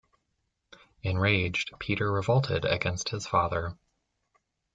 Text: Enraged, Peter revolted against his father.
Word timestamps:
Enraged, 1.03 1.73
Peter 1.77 2.11
revolted 2.11 2.65
against 2.65 3.09
his 3.09 3.27
father. 3.27 3.77